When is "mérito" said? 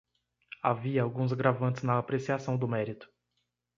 2.67-3.07